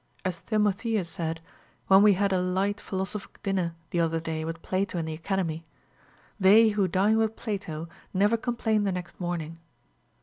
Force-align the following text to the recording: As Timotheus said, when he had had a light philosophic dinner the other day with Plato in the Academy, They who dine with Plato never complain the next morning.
As 0.25 0.41
Timotheus 0.41 1.07
said, 1.07 1.41
when 1.85 2.03
he 2.07 2.13
had 2.13 2.31
had 2.31 2.33
a 2.33 2.41
light 2.41 2.81
philosophic 2.81 3.39
dinner 3.43 3.75
the 3.91 3.99
other 3.99 4.19
day 4.19 4.43
with 4.43 4.63
Plato 4.63 4.97
in 4.97 5.05
the 5.05 5.13
Academy, 5.13 5.63
They 6.39 6.69
who 6.69 6.87
dine 6.87 7.17
with 7.19 7.35
Plato 7.35 7.87
never 8.11 8.35
complain 8.35 8.83
the 8.83 8.91
next 8.91 9.19
morning. 9.19 9.59